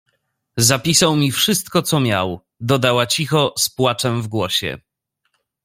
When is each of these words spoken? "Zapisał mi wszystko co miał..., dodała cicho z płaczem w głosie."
"Zapisał 0.57 1.15
mi 1.15 1.31
wszystko 1.31 1.81
co 1.81 1.99
miał..., 1.99 2.41
dodała 2.59 3.05
cicho 3.07 3.53
z 3.57 3.69
płaczem 3.69 4.21
w 4.21 4.27
głosie." 4.27 4.77